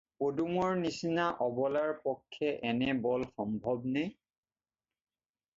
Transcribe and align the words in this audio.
পদুমৰ 0.21 0.71
নিচিনা 0.79 1.25
অবলাৰ 1.47 1.93
পক্ষে 2.07 2.51
এনে 2.71 2.97
বল 3.05 3.29
সম্ভৱ 3.37 3.87
নে? 3.99 4.07